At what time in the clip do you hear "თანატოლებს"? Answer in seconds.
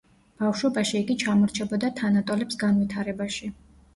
2.01-2.59